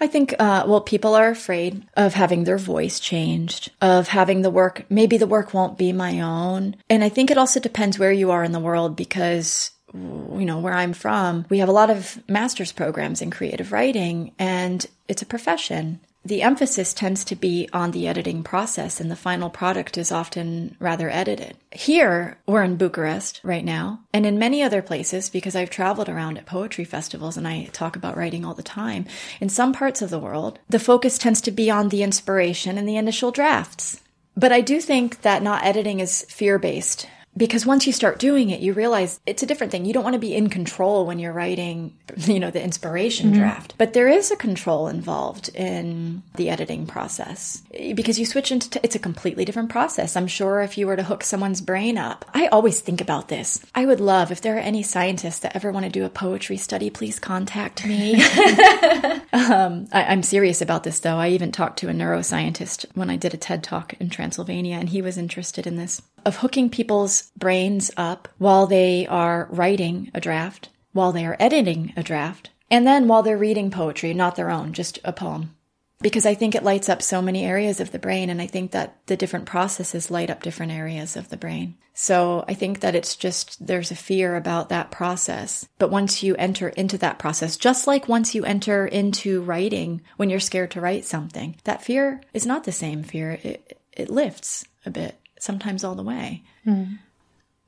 [0.00, 4.50] I think, uh, well, people are afraid of having their voice changed, of having the
[4.50, 6.76] work, maybe the work won't be my own.
[6.90, 10.58] And I think it also depends where you are in the world because you know,
[10.58, 15.22] where I'm from, we have a lot of master's programs in creative writing and it's
[15.22, 19.98] a profession the emphasis tends to be on the editing process and the final product
[19.98, 21.56] is often rather edited.
[21.70, 26.38] Here, we're in Bucharest right now, and in many other places, because I've traveled around
[26.38, 29.04] at poetry festivals and I talk about writing all the time,
[29.40, 32.88] in some parts of the world, the focus tends to be on the inspiration and
[32.88, 34.00] the initial drafts.
[34.36, 38.50] But I do think that not editing is fear based because once you start doing
[38.50, 39.84] it, you realize it's a different thing.
[39.84, 43.40] You don't want to be in control when you're writing, you know, the inspiration mm-hmm.
[43.40, 43.74] draft.
[43.76, 47.62] But there is a control involved in the editing process
[47.94, 50.16] because you switch into, t- it's a completely different process.
[50.16, 53.64] I'm sure if you were to hook someone's brain up, I always think about this.
[53.74, 56.56] I would love, if there are any scientists that ever want to do a poetry
[56.56, 58.14] study, please contact me.
[59.32, 61.16] um, I, I'm serious about this though.
[61.16, 64.88] I even talked to a neuroscientist when I did a TED talk in Transylvania and
[64.88, 70.20] he was interested in this of hooking people's brains up while they are writing a
[70.20, 74.50] draft, while they are editing a draft, and then while they're reading poetry, not their
[74.50, 75.54] own, just a poem.
[76.00, 78.72] Because I think it lights up so many areas of the brain, and I think
[78.72, 81.76] that the different processes light up different areas of the brain.
[81.94, 85.68] So I think that it's just, there's a fear about that process.
[85.78, 90.28] But once you enter into that process, just like once you enter into writing when
[90.28, 93.38] you're scared to write something, that fear is not the same fear.
[93.42, 96.42] It, it lifts a bit sometimes all the way.
[96.66, 96.98] Mm.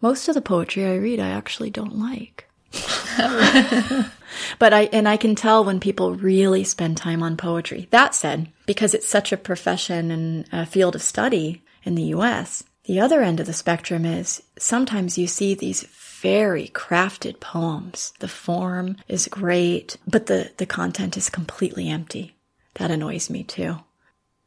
[0.01, 2.49] Most of the poetry I read, I actually don't like.
[4.59, 7.89] but I, and I can tell when people really spend time on poetry.
[7.91, 12.65] That said, because it's such a profession and a field of study in the US,
[12.85, 15.83] the other end of the spectrum is sometimes you see these
[16.21, 18.12] very crafted poems.
[18.21, 22.37] The form is great, but the, the content is completely empty.
[22.75, 23.79] That annoys me too.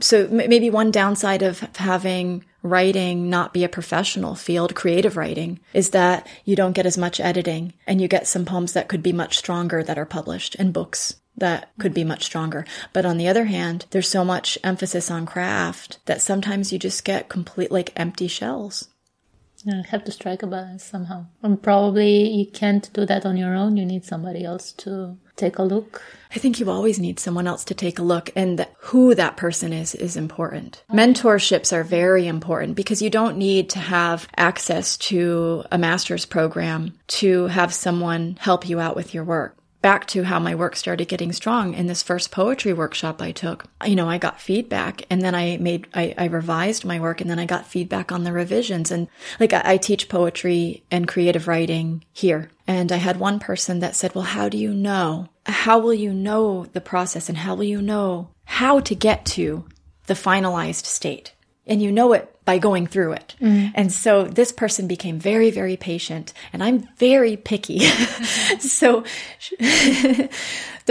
[0.02, 5.90] So maybe one downside of having writing not be a professional field, creative writing, is
[5.90, 9.14] that you don't get as much editing and you get some poems that could be
[9.14, 12.66] much stronger that are published and books that could be much stronger.
[12.94, 17.06] But on the other hand, there's so much emphasis on craft that sometimes you just
[17.06, 18.90] get complete like empty shells.
[19.66, 21.26] You have to strike a balance somehow.
[21.44, 23.76] And probably you can't do that on your own.
[23.76, 26.02] You need somebody else to take a look?
[26.32, 29.74] I think you always need someone else to take a look, and who that person
[29.74, 30.84] is is important.
[30.92, 36.94] Mentorships are very important because you don't need to have access to a master's program
[37.08, 41.08] to have someone help you out with your work back to how my work started
[41.08, 43.66] getting strong in this first poetry workshop I took.
[43.86, 47.30] You know, I got feedback and then I made, I, I revised my work and
[47.30, 48.92] then I got feedback on the revisions.
[48.92, 49.08] And
[49.40, 52.50] like I, I teach poetry and creative writing here.
[52.68, 55.30] And I had one person that said, well, how do you know?
[55.46, 59.66] How will you know the process and how will you know how to get to
[60.08, 61.34] the finalized state?
[61.70, 63.36] And you know it by going through it.
[63.76, 67.80] And so this person became very, very patient and I'm very picky.
[68.60, 69.04] so
[69.60, 70.30] the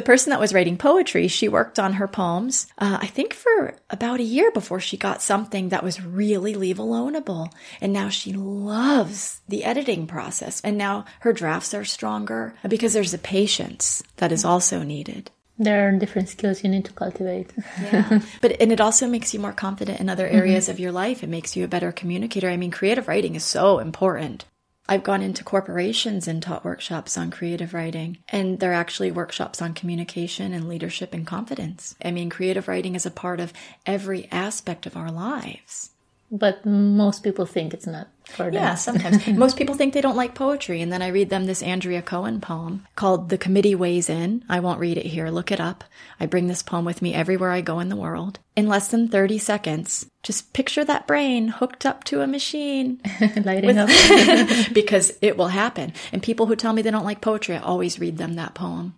[0.05, 4.21] person that was writing poetry, she worked on her poems, uh, I think for about
[4.21, 7.53] a year before she got something that was really leave aloneable.
[7.81, 10.61] And now she loves the editing process.
[10.61, 15.33] And now her drafts are stronger because there's a patience that is also needed.
[15.59, 17.53] There are different skills you need to cultivate.
[17.83, 18.21] Yeah.
[18.41, 20.73] but and it also makes you more confident in other areas mm-hmm.
[20.73, 21.23] of your life.
[21.23, 22.49] It makes you a better communicator.
[22.49, 24.45] I mean, creative writing is so important.
[24.91, 29.75] I've gone into corporations and taught workshops on creative writing, and they're actually workshops on
[29.75, 31.95] communication and leadership and confidence.
[32.03, 33.53] I mean, creative writing is a part of
[33.85, 35.91] every aspect of our lives.
[36.31, 38.55] But most people think it's not for them.
[38.55, 39.27] Yeah, sometimes.
[39.39, 40.83] most people think they don't like poetry.
[40.83, 44.45] And then I read them this Andrea Cohen poem called The Committee Weighs In.
[44.49, 45.31] I won't read it here.
[45.31, 45.85] Look it up.
[46.21, 48.41] I bring this poem with me everywhere I go in the world.
[48.57, 53.01] In less than 30 seconds, just picture that brain hooked up to a machine.
[53.37, 54.69] Lighting with, up.
[54.75, 55.95] because it will happen.
[56.13, 58.95] And people who tell me they don't like poetry, I always read them that poem.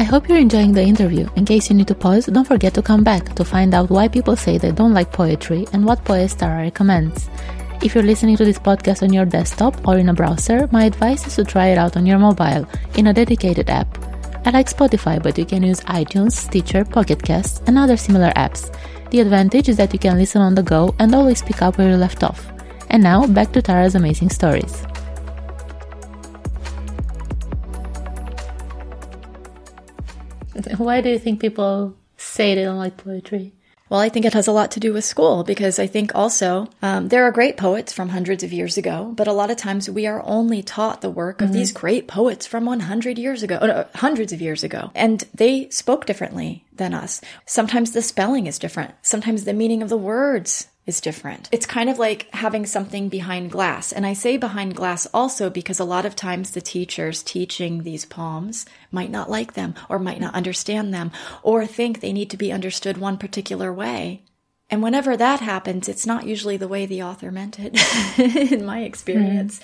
[0.00, 1.28] I hope you're enjoying the interview.
[1.36, 4.08] In case you need to pause, don't forget to come back to find out why
[4.08, 7.28] people say they don't like poetry and what poet recommends.
[7.82, 11.26] If you're listening to this podcast on your desktop or in a browser, my advice
[11.26, 13.86] is to try it out on your mobile in a dedicated app.
[14.46, 18.74] I like Spotify, but you can use iTunes, Stitcher, Pocket Casts, and other similar apps.
[19.10, 21.90] The advantage is that you can listen on the go and always pick up where
[21.90, 22.50] you left off.
[22.88, 24.82] And now, back to Tara's amazing stories.
[30.76, 33.52] Why do you think people say they don't like poetry?
[33.90, 36.68] Well, I think it has a lot to do with school because I think also
[36.80, 39.90] um, there are great poets from hundreds of years ago, but a lot of times
[39.90, 41.58] we are only taught the work of mm-hmm.
[41.58, 46.06] these great poets from 100 years ago, uh, hundreds of years ago, and they spoke
[46.06, 47.20] differently than us.
[47.46, 48.94] Sometimes the spelling is different.
[49.02, 51.48] Sometimes the meaning of the words is different.
[51.52, 53.92] It's kind of like having something behind glass.
[53.92, 58.04] And I say behind glass also because a lot of times the teachers teaching these
[58.04, 62.36] poems might not like them or might not understand them or think they need to
[62.36, 64.24] be understood one particular way.
[64.68, 67.72] And whenever that happens, it's not usually the way the author meant it,
[68.52, 69.58] in my experience.
[69.58, 69.62] Mm.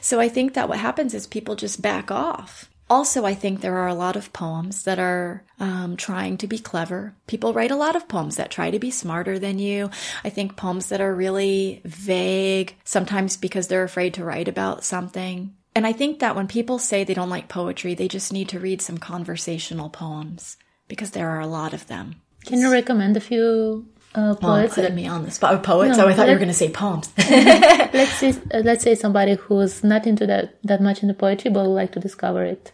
[0.00, 3.78] So I think that what happens is people just back off also, I think there
[3.78, 7.14] are a lot of poems that are um, trying to be clever.
[7.26, 9.90] People write a lot of poems that try to be smarter than you.
[10.22, 15.54] I think poems that are really vague, sometimes because they're afraid to write about something.
[15.74, 18.60] And I think that when people say they don't like poetry, they just need to
[18.60, 22.16] read some conversational poems because there are a lot of them.
[22.44, 24.72] Can you recommend a few uh, poets.
[24.78, 25.54] Oh, putting me on the spot.
[25.54, 25.96] Oh, poets.
[25.96, 27.12] No, oh, I thought you were going to say poems.
[27.18, 31.64] let's say uh, let's say somebody who's not into that that much into poetry, but
[31.64, 32.72] would like to discover it.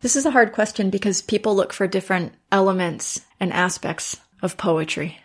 [0.00, 5.18] This is a hard question because people look for different elements and aspects of poetry.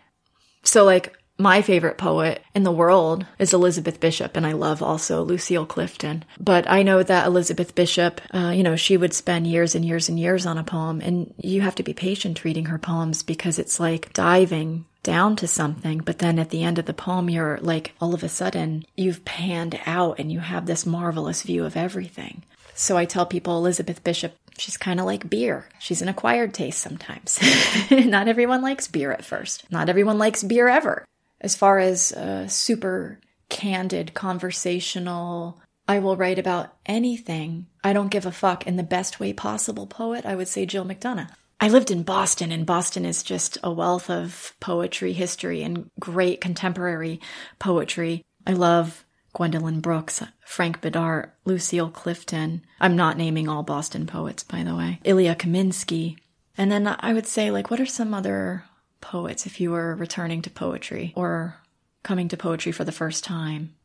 [0.63, 5.21] So, like, my favorite poet in the world is Elizabeth Bishop, and I love also
[5.23, 6.23] Lucille Clifton.
[6.39, 10.07] But I know that Elizabeth Bishop, uh, you know, she would spend years and years
[10.07, 13.59] and years on a poem, and you have to be patient reading her poems because
[13.59, 17.59] it's like diving down to something, but then at the end of the poem, you're
[17.61, 21.75] like, all of a sudden, you've panned out and you have this marvelous view of
[21.75, 22.41] everything.
[22.73, 25.67] So I tell people Elizabeth Bishop, she's kind of like beer.
[25.77, 27.37] She's an acquired taste sometimes.
[27.91, 29.69] Not everyone likes beer at first.
[29.69, 31.05] Not everyone likes beer ever.
[31.43, 32.15] As far as
[32.47, 37.67] super candid, conversational, I will write about anything.
[37.83, 40.85] I don't give a fuck in the best way possible poet, I would say Jill
[40.85, 41.29] McDonough.
[41.59, 46.41] I lived in Boston, and Boston is just a wealth of poetry, history, and great
[46.41, 47.21] contemporary
[47.59, 48.23] poetry.
[48.47, 52.63] I love Gwendolyn Brooks, Frank Bidart, Lucille Clifton.
[52.81, 54.99] I'm not naming all Boston poets, by the way.
[55.03, 56.17] Ilya Kaminsky.
[56.57, 58.63] And then I would say, like, what are some other
[59.03, 61.57] poets if you were returning to poetry or
[62.01, 63.75] coming to poetry for the first time?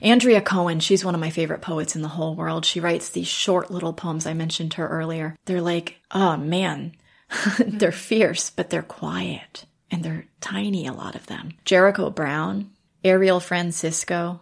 [0.00, 2.64] Andrea Cohen, she's one of my favorite poets in the whole world.
[2.64, 5.36] She writes these short little poems I mentioned her earlier.
[5.46, 6.92] They're like, oh man,
[7.58, 11.50] they're fierce, but they're quiet and they're tiny, a lot of them.
[11.64, 12.70] Jericho Brown,
[13.04, 14.40] Ariel Francisco,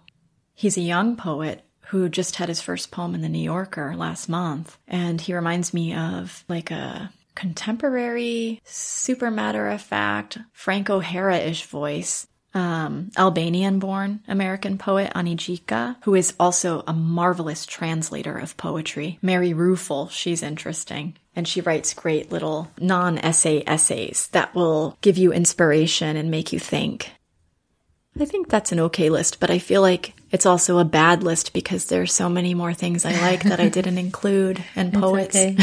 [0.54, 4.28] He's a young poet who just had his first poem in the New Yorker last
[4.28, 4.78] month.
[4.86, 11.64] And he reminds me of like a contemporary, super matter of fact, Frank O'Hara ish
[11.66, 12.26] voice.
[12.56, 19.18] Um, Albanian born American poet Ani Gjika, who is also a marvelous translator of poetry.
[19.20, 21.16] Mary Ruefle, she's interesting.
[21.34, 26.52] And she writes great little non essay essays that will give you inspiration and make
[26.52, 27.10] you think.
[28.20, 31.52] I think that's an okay list, but I feel like It's also a bad list
[31.52, 35.36] because there's so many more things I like that I didn't include and poets.
[35.36, 35.56] Okay.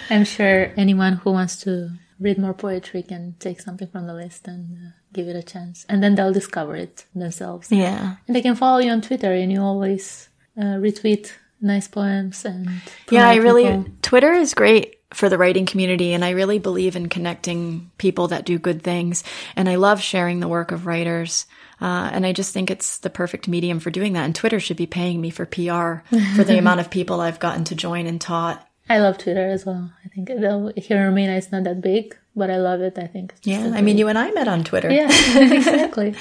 [0.10, 4.48] I'm sure anyone who wants to read more poetry can take something from the list
[4.48, 5.84] and uh, give it a chance.
[5.90, 7.70] And then they'll discover it themselves.
[7.70, 8.16] Yeah.
[8.26, 12.68] And they can follow you on Twitter and you always uh, retweet nice poems and
[13.10, 13.86] yeah i really people.
[14.02, 18.44] twitter is great for the writing community and i really believe in connecting people that
[18.44, 19.24] do good things
[19.56, 21.46] and i love sharing the work of writers
[21.80, 24.76] uh, and i just think it's the perfect medium for doing that and twitter should
[24.76, 26.02] be paying me for pr
[26.36, 29.66] for the amount of people i've gotten to join and taught I love Twitter as
[29.66, 29.90] well.
[30.04, 32.96] I think though here in Romania it's not that big, but I love it.
[32.96, 33.32] I think.
[33.36, 36.14] It's yeah i mean you and i met on twitter Yeah, exactly.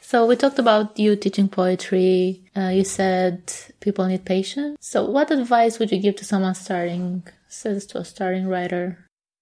[0.00, 2.42] So we talked about you teaching poetry.
[2.56, 4.78] Uh, you said people need patience.
[4.80, 8.98] So what advice would you give to someone starting, says to a starting writer?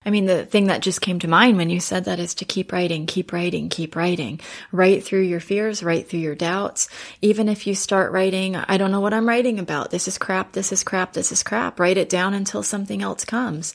[0.07, 2.45] I mean, the thing that just came to mind when you said that is to
[2.45, 4.41] keep writing, keep writing, keep writing.
[4.71, 6.89] Write through your fears, write through your doubts.
[7.23, 9.91] Even if you start writing, I don't know what I'm writing about.
[9.91, 11.81] This is crap, this is crap, this is crap.
[11.81, 13.75] Write it down until something else comes.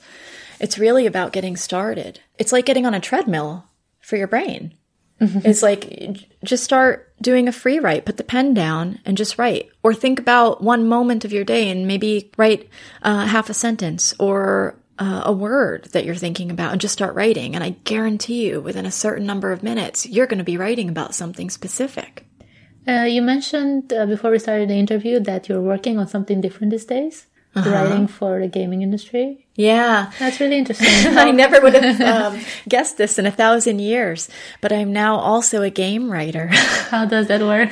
[0.62, 2.22] It's really about getting started.
[2.38, 3.66] It's like getting on a treadmill
[4.00, 4.74] for your brain.
[5.46, 9.70] It's like just start doing a free write, put the pen down and just write.
[9.84, 12.70] Or think about one moment of your day and maybe write
[13.04, 17.16] uh, half a sentence or uh, a word that you're thinking about and just start
[17.16, 17.56] writing.
[17.56, 20.90] And I guarantee you, within a certain number of minutes, you're going to be writing
[20.90, 22.28] about something specific.
[22.88, 26.70] Uh, you mentioned uh, before we started the interview that you're working on something different
[26.70, 29.48] these days, writing for the gaming industry.
[29.56, 30.12] Yeah.
[30.20, 30.88] That's really interesting.
[31.18, 32.02] I never would have
[32.34, 34.30] um, guessed this in a thousand years,
[34.62, 36.48] but I'm now also a game writer.
[36.92, 37.72] How does that work?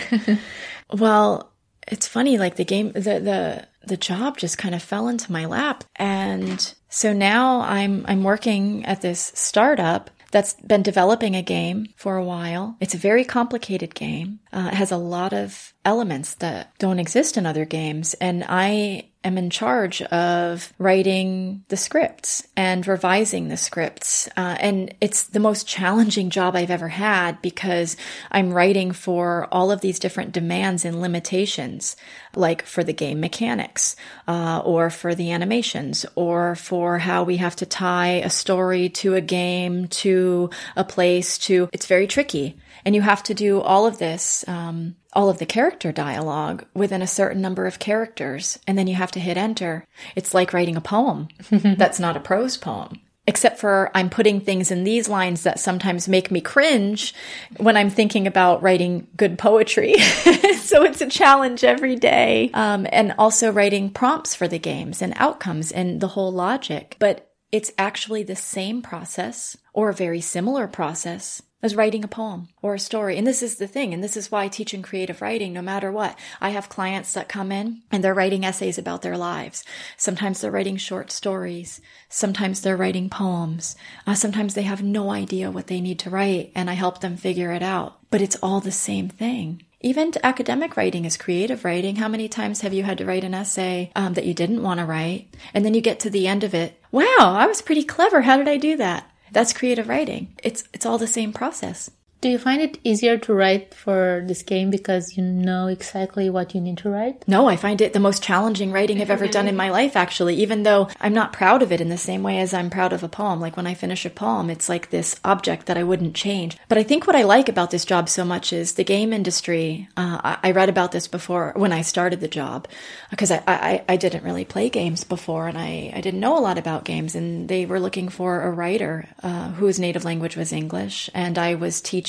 [0.92, 1.52] Well,
[1.88, 5.46] it's funny, like the game, the, the, the job just kind of fell into my
[5.46, 5.84] lap.
[5.96, 12.18] And so now I'm, I'm working at this startup that's been developing a game for
[12.18, 12.78] a while.
[12.80, 14.40] It's a very complicated game.
[14.54, 18.14] Uh, it has a lot of elements that don't exist in other games.
[18.16, 24.28] And I am in charge of writing the scripts and revising the scripts.
[24.38, 27.98] Uh, and it's the most challenging job I've ever had because
[28.32, 31.98] I'm writing for all of these different demands and limitations,
[32.34, 37.58] like for the game mechanics, uh, or for the animations, or for how we have
[37.58, 42.56] to tie a story to a game, to a place, to, it's very tricky.
[42.86, 47.02] And you have to do all of this, um, all of the character dialogue within
[47.02, 49.86] a certain number of characters, and then you have to hit enter.
[50.16, 53.02] It's like writing a poem that's not a prose poem.
[53.28, 57.14] Except for I'm putting things in these lines that sometimes make me cringe
[57.58, 60.00] when I'm thinking about writing good poetry.
[60.58, 62.50] so it's a challenge every day.
[62.56, 66.96] Um, and also writing prompts for the games and outcomes and the whole logic.
[66.98, 72.48] But it's actually the same process or a very similar process as writing a poem
[72.62, 73.18] or a story.
[73.18, 73.94] And this is the thing.
[73.94, 76.18] And this is why teaching creative writing, no matter what.
[76.40, 79.64] I have clients that come in and they're writing essays about their lives.
[79.98, 81.82] Sometimes they're writing short stories.
[82.08, 83.76] Sometimes they're writing poems.
[84.08, 87.18] Uh, sometimes they have no idea what they need to write and I help them
[87.18, 88.00] figure it out.
[88.10, 89.64] But it's all the same thing.
[89.82, 91.96] Even academic writing is creative writing.
[91.96, 94.80] How many times have you had to write an essay um, that you didn't want
[94.80, 95.34] to write?
[95.54, 96.82] And then you get to the end of it.
[96.92, 98.22] Wow, I was pretty clever.
[98.22, 99.09] How did I do that?
[99.32, 100.36] That's creative writing.
[100.44, 101.90] It's it's all the same process.
[102.22, 106.54] Do you find it easier to write for this game because you know exactly what
[106.54, 107.26] you need to write?
[107.30, 110.36] No, I find it the most challenging writing I've ever done in my life, actually,
[110.36, 113.04] even though I'm not proud of it in the same way as I'm proud of
[113.04, 113.40] a poem.
[113.40, 116.58] Like when I finish a poem, it's like this object that I wouldn't change.
[116.68, 119.88] But I think what I like about this job so much is the game industry.
[119.96, 122.68] Uh, I, read about this before when I started the job
[123.12, 126.42] because I, I, I didn't really play games before and I, I didn't know a
[126.42, 127.16] lot about games.
[127.16, 131.10] And they were looking for a writer uh, whose native language was English.
[131.14, 132.09] And I was teaching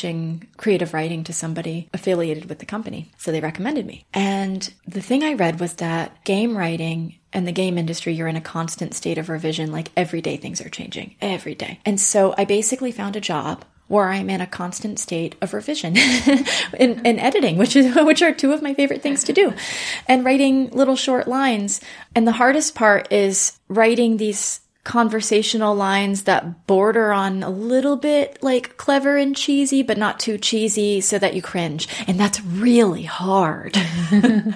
[0.57, 3.11] creative writing to somebody affiliated with the company.
[3.19, 4.05] So they recommended me.
[4.13, 8.37] And the thing I read was that game writing and the game industry, you're in
[8.37, 9.73] a constant state of revision.
[9.73, 11.81] Like every day things are changing, every day.
[11.85, 15.97] And so I basically found a job where I'm in a constant state of revision
[16.79, 19.53] in, in, editing, which is which are two of my favorite things to do,
[20.07, 21.81] and writing little short lines.
[22.15, 28.43] And the hardest part is writing these conversational lines that border on a little bit
[28.43, 31.87] like clever and cheesy, but not too cheesy so that you cringe.
[32.07, 33.73] And that's really hard.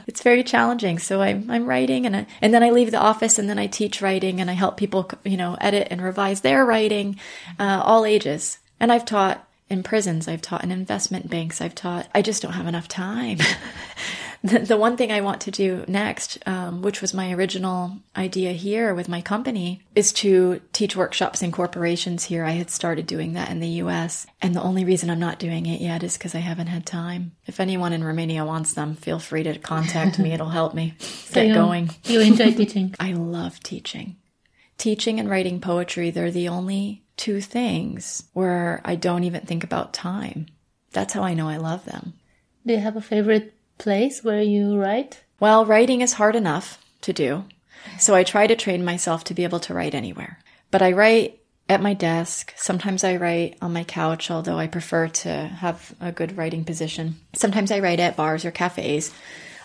[0.06, 0.98] it's very challenging.
[0.98, 3.66] So I'm, I'm writing and I, and then I leave the office and then I
[3.66, 7.20] teach writing and I help people, you know, edit and revise their writing,
[7.58, 8.58] uh, all ages.
[8.80, 10.26] And I've taught in prisons.
[10.26, 11.60] I've taught in investment banks.
[11.60, 13.38] I've taught, I just don't have enough time.
[14.44, 18.52] the, the one thing I want to do next, um, which was my original idea
[18.52, 22.44] here with my company, is to teach workshops in corporations here.
[22.44, 24.26] I had started doing that in the US.
[24.42, 27.32] And the only reason I'm not doing it yet is because I haven't had time.
[27.46, 30.32] If anyone in Romania wants them, feel free to contact me.
[30.34, 30.94] It'll help me
[31.32, 31.88] get you, going.
[32.04, 32.94] You enjoy teaching?
[33.00, 34.16] I love teaching.
[34.76, 39.94] Teaching and writing poetry, they're the only two things where I don't even think about
[39.94, 40.48] time.
[40.92, 42.12] That's how I know I love them.
[42.66, 45.22] Do you have a favorite place where you write?
[45.40, 47.44] Well, writing is hard enough to do.
[47.98, 50.38] So I try to train myself to be able to write anywhere.
[50.70, 52.52] But I write at my desk.
[52.56, 57.16] Sometimes I write on my couch, although I prefer to have a good writing position.
[57.34, 59.12] Sometimes I write at bars or cafes.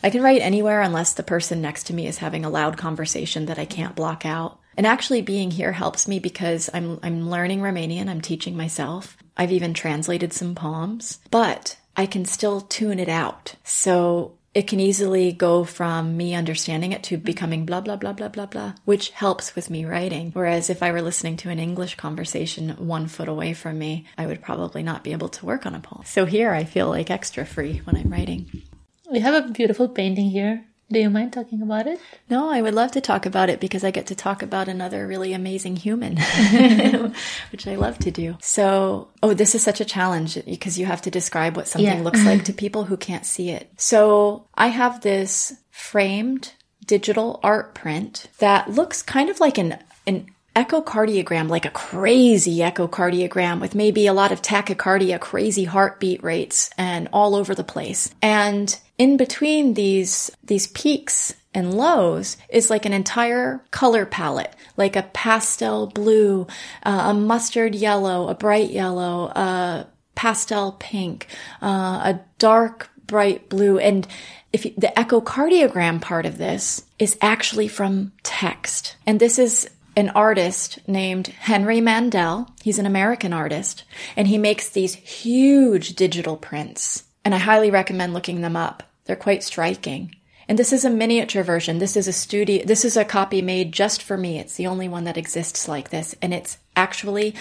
[0.02, 3.48] I can write anywhere unless the person next to me is having a loud conversation
[3.48, 4.60] that I can't block out.
[4.78, 9.18] And actually being here helps me because I'm I'm learning Romanian, I'm teaching myself.
[9.36, 13.56] I've even translated some poems, but I can still tune it out.
[13.64, 17.26] So it can easily go from me understanding it to mm-hmm.
[17.26, 20.32] becoming blah, blah, blah, blah, blah, blah, which helps with me writing.
[20.34, 24.26] Whereas if I were listening to an English conversation one foot away from me, I
[24.26, 26.04] would probably not be able to work on a poem.
[26.06, 28.64] So here I feel like extra free when I'm writing.
[29.12, 32.00] We have a beautiful painting here do you mind talking about it?
[32.30, 35.06] No, I would love to talk about it because I get to talk about another
[35.06, 36.18] really amazing human,
[37.52, 38.38] which I love to do.
[38.42, 42.04] So, oh, this is such a challenge because you have to describe what something yeah.
[42.04, 43.72] looks like to people who can't see it.
[43.78, 46.54] So, I have this framed
[46.86, 49.78] digital art print that looks kind of like an
[50.08, 56.72] an echocardiogram, like a crazy echocardiogram with maybe a lot of tachycardia, crazy heartbeat rates
[56.78, 58.14] and all over the place.
[58.22, 64.96] And in between these, these peaks and lows is like an entire color palette, like
[64.96, 66.46] a pastel blue,
[66.84, 71.28] uh, a mustard yellow, a bright yellow, a pastel pink,
[71.62, 73.80] uh, a dark bright blue.
[73.80, 74.06] And
[74.52, 78.98] if you, the echocardiogram part of this is actually from text.
[79.08, 82.50] And this is an artist named Henry Mandel.
[82.62, 83.86] He's an American artist
[84.18, 87.06] and he makes these huge digital prints.
[87.26, 88.84] And I highly recommend looking them up.
[89.10, 90.14] They're quite striking.
[90.48, 91.80] And this is a miniature version.
[91.80, 94.38] This is a studio, this is a copy made just for me.
[94.38, 96.14] It's the only one that exists like this.
[96.22, 97.34] And it's actually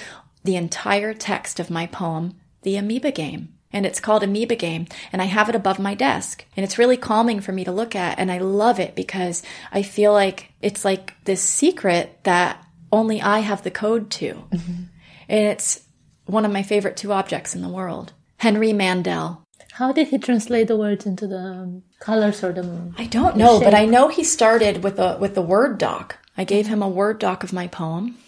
[0.45, 3.53] the entire text of my poem, The Amoeba Game.
[3.71, 4.87] And it's called Amoeba Game.
[5.13, 6.47] And I have it above my desk.
[6.57, 8.19] And it's really calming for me to look at.
[8.19, 13.41] And I love it because I feel like it's like this secret that only I
[13.41, 14.33] have the code to.
[14.51, 14.83] Mm-hmm.
[15.29, 15.83] And it's
[16.25, 18.15] one of my favorite two objects in the world.
[18.39, 19.45] Henry Mandel,
[19.79, 22.93] how did he translate the words into the colors or the?
[22.99, 26.19] I don't know, but I know he started with a with the word doc.
[26.37, 28.19] I gave him a word doc of my poem.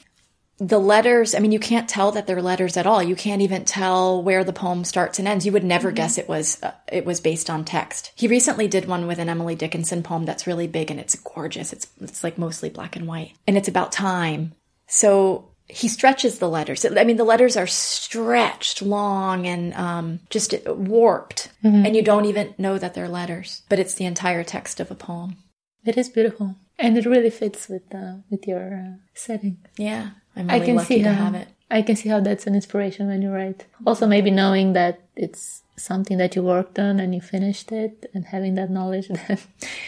[0.58, 3.02] The letters, I mean, you can't tell that they're letters at all.
[3.02, 5.44] You can't even tell where the poem starts and ends.
[5.44, 5.96] You would never mm-hmm.
[5.96, 8.12] guess it was uh, it was based on text.
[8.14, 11.72] He recently did one with an Emily Dickinson poem that's really big and it's gorgeous.
[11.72, 14.54] It's it's like mostly black and white, and it's about time.
[14.86, 16.84] So he stretches the letters.
[16.84, 21.86] I mean, the letters are stretched long and um, just warped, mm-hmm.
[21.86, 24.94] and you don't even know that they're letters, but it's the entire text of a
[24.94, 25.36] poem.
[25.84, 29.58] It is beautiful, and it really fits with uh, with your uh, setting.
[29.76, 31.48] Yeah, I'm really I can lucky see to how, have it.
[31.70, 33.66] I can see how that's an inspiration when you write.
[33.86, 38.26] Also, maybe knowing that it's something that you worked on and you finished it and
[38.26, 39.10] having that knowledge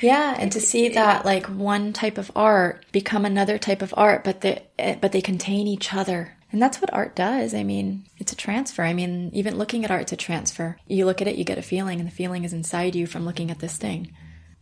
[0.00, 4.24] yeah and to see that like one type of art become another type of art
[4.24, 6.36] but they eh, but they contain each other.
[6.50, 7.54] And that's what art does.
[7.54, 8.82] I mean it's a transfer.
[8.82, 10.76] I mean even looking at art it's a transfer.
[10.86, 13.24] You look at it you get a feeling and the feeling is inside you from
[13.24, 14.12] looking at this thing.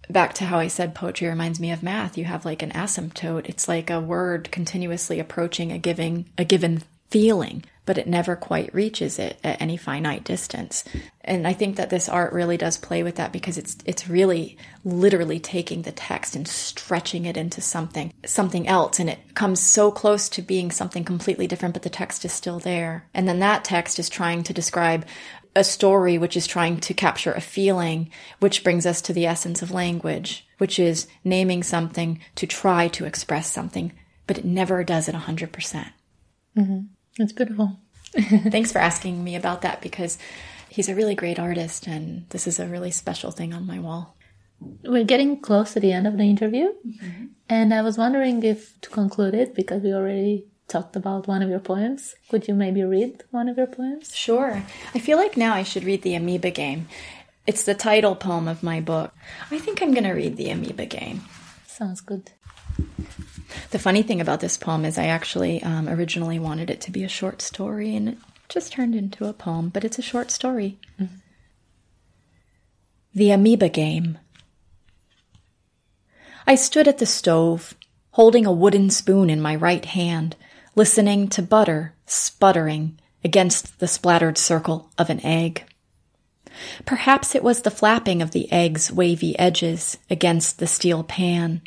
[0.08, 2.18] Back to how I said poetry reminds me of math.
[2.18, 3.48] You have like an asymptote.
[3.48, 8.72] It's like a word continuously approaching a giving a given feeling but it never quite
[8.74, 10.84] reaches it at any finite distance.
[11.22, 14.56] And I think that this art really does play with that because it's it's really
[14.84, 19.90] literally taking the text and stretching it into something something else and it comes so
[19.90, 23.08] close to being something completely different but the text is still there.
[23.14, 25.04] And then that text is trying to describe
[25.56, 29.62] a story which is trying to capture a feeling which brings us to the essence
[29.62, 33.92] of language, which is naming something to try to express something,
[34.26, 35.52] but it never does it 100%.
[35.52, 35.88] percent
[36.56, 36.86] mm
[37.20, 37.78] it's beautiful.
[38.12, 40.18] Thanks for asking me about that because
[40.68, 44.16] he's a really great artist and this is a really special thing on my wall.
[44.84, 47.26] We're getting close to the end of the interview, mm-hmm.
[47.48, 51.50] and I was wondering if to conclude it, because we already talked about one of
[51.50, 54.14] your poems, could you maybe read one of your poems?
[54.14, 54.62] Sure.
[54.94, 56.88] I feel like now I should read The Amoeba Game.
[57.46, 59.12] It's the title poem of my book.
[59.50, 61.22] I think I'm going to read The Amoeba Game.
[61.66, 62.30] Sounds good.
[63.70, 67.04] The funny thing about this poem is I actually um, originally wanted it to be
[67.04, 68.18] a short story and it
[68.48, 70.78] just turned into a poem, but it's a short story.
[71.00, 71.14] Mm-hmm.
[73.14, 74.18] The Amoeba Game
[76.46, 77.74] I stood at the stove,
[78.12, 80.34] holding a wooden spoon in my right hand,
[80.74, 85.64] listening to butter sputtering against the splattered circle of an egg.
[86.84, 91.62] Perhaps it was the flapping of the egg's wavy edges against the steel pan,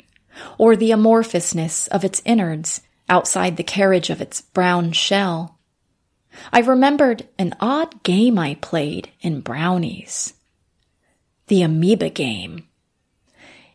[0.58, 5.60] or the amorphousness of its innards outside the carriage of its brown shell.
[6.52, 10.34] I remembered an odd game I played in brownies.
[11.48, 12.68] The amoeba game.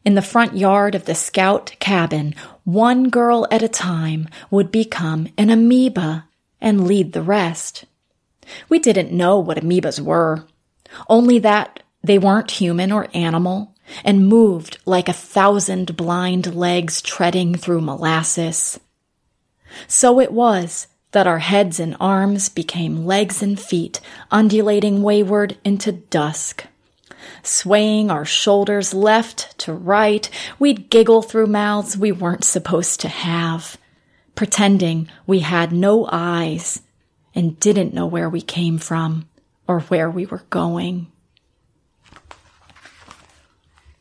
[0.04, 2.34] In the front yard of the scout cabin,
[2.64, 6.26] one girl at a time would become an amoeba
[6.61, 7.84] and lead the rest.
[8.68, 10.46] We didn't know what amoebas were,
[11.09, 13.74] only that they weren't human or animal
[14.05, 18.78] and moved like a thousand blind legs treading through molasses.
[19.86, 25.93] So it was that our heads and arms became legs and feet, undulating wayward into
[25.93, 26.64] dusk.
[27.43, 30.28] Swaying our shoulders left to right,
[30.59, 33.76] we'd giggle through mouths we weren't supposed to have,
[34.34, 36.82] pretending we had no eyes
[37.34, 39.28] and didn't know where we came from
[39.66, 41.11] or where we were going.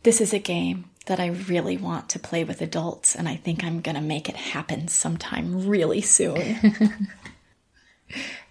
[0.04, 3.64] This is a game that I really want to play with adults, and I think
[3.64, 6.38] I'm going to make it happen sometime really soon.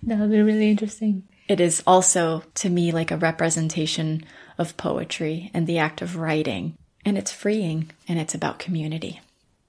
[0.03, 1.24] that would be really interesting.
[1.49, 4.24] It is also, to me, like a representation
[4.59, 6.76] of poetry and the act of writing.
[7.05, 9.20] And it's freeing and it's about community.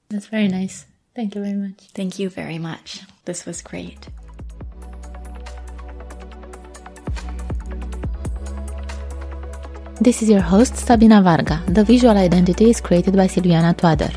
[0.09, 0.85] That's very nice.
[1.15, 1.89] Thank you very much.
[1.93, 3.01] Thank you very much.
[3.25, 4.07] This was great.
[9.99, 11.63] This is your host, Sabina Varga.
[11.67, 14.13] The visual identity is created by Silviana Toader.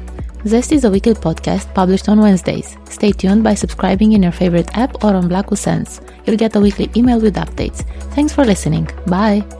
[0.46, 2.76] Zest is a weekly podcast published on Wednesdays.
[2.84, 6.02] Stay tuned by subscribing in your favorite app or on Blacku Sense.
[6.26, 7.82] You'll get a weekly email with updates.
[8.14, 8.88] Thanks for listening.
[9.06, 9.59] Bye!